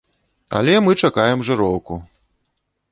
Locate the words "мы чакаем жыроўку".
0.85-2.01